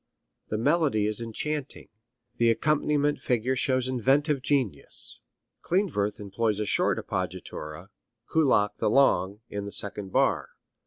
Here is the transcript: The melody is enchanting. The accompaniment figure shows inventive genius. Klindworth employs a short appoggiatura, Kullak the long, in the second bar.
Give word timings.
The 0.49 0.57
melody 0.57 1.05
is 1.05 1.21
enchanting. 1.21 1.89
The 2.37 2.49
accompaniment 2.49 3.19
figure 3.21 3.55
shows 3.55 3.87
inventive 3.87 4.41
genius. 4.41 5.19
Klindworth 5.61 6.19
employs 6.19 6.59
a 6.59 6.65
short 6.65 6.97
appoggiatura, 6.97 7.89
Kullak 8.31 8.77
the 8.79 8.89
long, 8.89 9.41
in 9.51 9.65
the 9.65 9.71
second 9.71 10.11
bar. 10.11 10.53